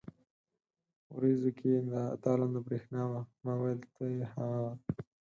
[1.15, 1.71] ورېځو کې
[2.23, 4.71] تالنده برېښنا وه، ما وېل ته يې هغه.